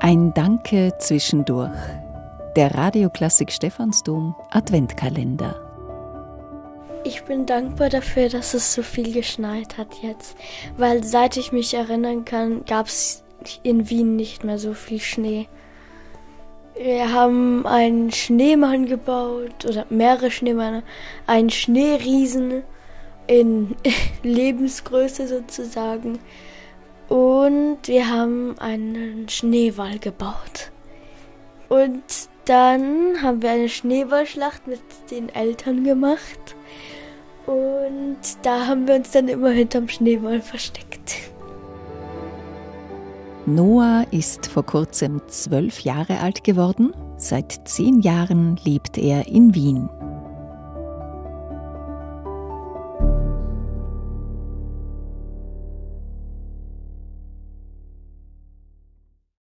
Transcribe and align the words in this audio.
Ein 0.00 0.32
Danke 0.34 0.92
zwischendurch. 0.98 1.70
Der 2.56 2.74
Radioklassik 2.74 3.52
Stephansdom 3.52 4.34
Adventkalender. 4.50 5.54
Ich 7.04 7.22
bin 7.24 7.46
dankbar 7.46 7.90
dafür, 7.90 8.28
dass 8.28 8.54
es 8.54 8.74
so 8.74 8.82
viel 8.82 9.12
geschneit 9.12 9.78
hat 9.78 9.94
jetzt, 10.02 10.36
weil 10.76 11.04
seit 11.04 11.36
ich 11.36 11.52
mich 11.52 11.74
erinnern 11.74 12.24
kann, 12.24 12.64
gab 12.64 12.86
es 12.86 13.22
in 13.62 13.88
Wien 13.88 14.16
nicht 14.16 14.42
mehr 14.42 14.58
so 14.58 14.74
viel 14.74 15.00
Schnee. 15.00 15.48
Wir 16.76 17.12
haben 17.12 17.66
einen 17.66 18.10
Schneemann 18.10 18.86
gebaut 18.86 19.64
oder 19.64 19.86
mehrere 19.90 20.30
Schneemänner, 20.30 20.82
einen 21.26 21.50
Schneeriesen 21.50 22.64
in 23.26 23.76
Lebensgröße 24.22 25.28
sozusagen 25.28 26.18
und 27.46 27.78
wir 27.86 28.08
haben 28.08 28.58
einen 28.58 29.28
Schneewall 29.28 29.98
gebaut. 29.98 30.72
Und 31.68 32.02
dann 32.44 33.22
haben 33.22 33.42
wir 33.42 33.50
eine 33.50 33.68
Schneeballschlacht 33.68 34.66
mit 34.66 34.80
den 35.10 35.28
Eltern 35.28 35.84
gemacht. 35.84 36.56
Und 37.46 38.18
da 38.42 38.66
haben 38.66 38.88
wir 38.88 38.96
uns 38.96 39.12
dann 39.12 39.28
immer 39.28 39.50
hinterm 39.50 39.88
Schneeball 39.88 40.40
versteckt. 40.40 41.14
Noah 43.46 44.04
ist 44.10 44.46
vor 44.48 44.66
kurzem 44.66 45.20
zwölf 45.28 45.80
Jahre 45.80 46.18
alt 46.18 46.42
geworden. 46.42 46.92
Seit 47.16 47.68
zehn 47.68 48.00
Jahren 48.00 48.58
lebt 48.64 48.98
er 48.98 49.28
in 49.28 49.54
Wien. 49.54 49.88